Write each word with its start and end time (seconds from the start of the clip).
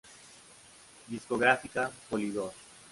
Discográfica: 1.07 1.91
Polydor 2.09 2.51